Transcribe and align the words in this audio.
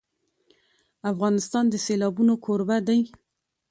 افغانستان 1.11 1.65
د 1.69 1.75
سیلابونه 1.85 2.33
کوربه 2.45 2.77
دی. 2.87 2.99